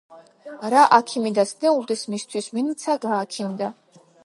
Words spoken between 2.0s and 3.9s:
მისთვის ვინმცა გააქიმდა!